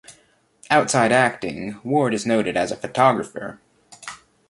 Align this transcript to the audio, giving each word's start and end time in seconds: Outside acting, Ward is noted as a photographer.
Outside 0.71 1.11
acting, 1.11 1.79
Ward 1.83 2.15
is 2.15 2.25
noted 2.25 2.57
as 2.57 2.71
a 2.71 2.75
photographer. 2.75 3.59